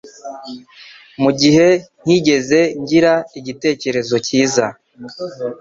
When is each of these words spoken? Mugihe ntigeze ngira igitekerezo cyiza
Mugihe 1.21 1.67
ntigeze 2.03 2.59
ngira 2.81 3.13
igitekerezo 3.39 4.15
cyiza 4.25 4.65